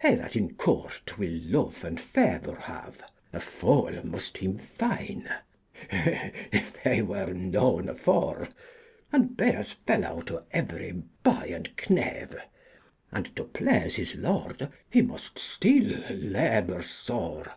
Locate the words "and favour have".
1.84-3.02